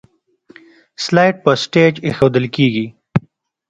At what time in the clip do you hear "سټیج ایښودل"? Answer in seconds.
1.63-2.45